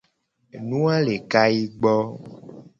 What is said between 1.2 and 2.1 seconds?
kayi gbo.